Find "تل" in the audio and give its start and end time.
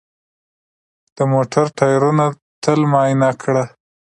2.63-2.79